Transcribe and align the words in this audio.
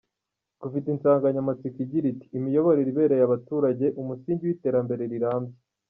Gufite 0.61 0.87
insanganyamatsiko 0.89 1.77
igira 1.85 2.05
iti 2.13 2.25
"Imiyoborere 2.37 2.89
ibereye 2.91 3.23
abaturage, 3.25 3.85
umusingi 4.01 4.43
w’iterambere 4.45 5.03
rirambye. 5.13 5.55